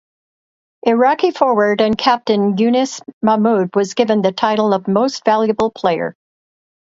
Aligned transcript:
Iraqi 0.83 1.29
forward 1.29 1.79
and 1.79 1.95
captain 1.95 2.57
Younis 2.57 3.01
Mahmoud 3.21 3.75
was 3.75 3.93
given 3.93 4.23
the 4.23 4.31
title 4.31 4.73
of 4.73 4.87
Most 4.87 5.23
Valuable 5.25 5.69
Player. 5.69 6.15